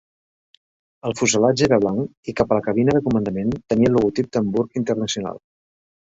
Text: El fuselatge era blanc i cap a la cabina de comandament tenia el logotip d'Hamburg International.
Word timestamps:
El 1.09 1.13
fuselatge 1.17 1.65
era 1.67 1.77
blanc 1.83 2.31
i 2.31 2.33
cap 2.39 2.55
a 2.55 2.57
la 2.59 2.63
cabina 2.67 2.95
de 2.95 3.01
comandament 3.07 3.51
tenia 3.73 3.91
el 3.91 3.93
logotip 3.97 4.31
d'Hamburg 4.39 4.81
International. 4.83 5.39